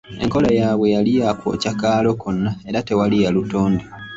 Enkola 0.23 0.49
yaabwe 0.59 0.87
yali 0.95 1.11
ya 1.19 1.29
kwokya 1.39 1.73
kaalo 1.81 2.11
konna 2.21 2.51
era 2.69 2.79
tewali 2.87 3.17
ya 3.23 3.29
lutonda. 3.35 3.83